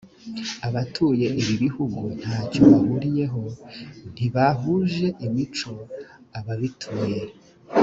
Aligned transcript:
abatuye 0.67 1.27
ibi 1.41 1.53
bihugu 1.63 2.03
ntacyo 2.21 2.61
bahuriyeho 2.71 3.43
ntibahuje 4.13 5.07
imico 5.25 5.71
ababituye 6.39 7.19